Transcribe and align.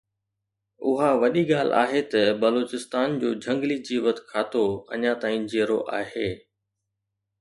اها 0.87 1.09
وڏي 1.23 1.43
ڳالهه 1.51 1.79
آهي 1.83 2.01
ته 2.13 2.21
بلوچستان 2.45 3.07
جو 3.23 3.29
جهنگلي 3.43 3.77
جيوت 3.91 4.17
کاتو 4.33 4.65
اڃا 4.97 5.13
تائين 5.25 5.41
جيئرو 5.53 5.79
آهي 6.01 6.29